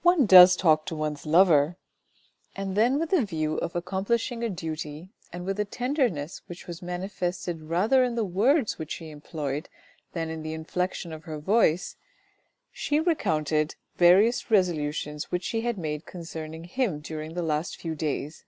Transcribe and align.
One 0.00 0.24
does 0.24 0.56
talk 0.56 0.86
to 0.86 0.96
one's 0.96 1.26
lover. 1.26 1.76
And 2.56 2.74
then 2.74 2.98
with 2.98 3.12
a 3.12 3.20
view 3.26 3.58
of 3.58 3.76
accomplishing 3.76 4.42
a 4.42 4.48
duty, 4.48 5.10
and 5.30 5.44
with 5.44 5.60
a 5.60 5.66
tenderness 5.66 6.40
which 6.46 6.66
was 6.66 6.80
manifested 6.80 7.60
rather 7.60 8.02
in 8.02 8.14
the 8.14 8.24
words 8.24 8.78
which 8.78 8.92
she 8.92 9.10
employed 9.10 9.68
than 10.14 10.30
in 10.30 10.40
the 10.42 10.54
inflection 10.54 11.12
of 11.12 11.24
her 11.24 11.38
voice, 11.38 11.96
she 12.72 12.98
recounted 12.98 13.74
350 13.98 13.98
THE 13.98 14.04
RED 14.04 14.14
AND 14.14 14.24
THE 14.24 14.24
BLACK 14.24 14.48
various 14.48 14.50
resolutions 14.50 15.24
which 15.30 15.44
she 15.44 15.60
had 15.60 15.76
made 15.76 16.06
concerning 16.06 16.64
him 16.64 17.00
during 17.00 17.34
the 17.34 17.42
last 17.42 17.76
few 17.78 17.94
days. 17.94 18.46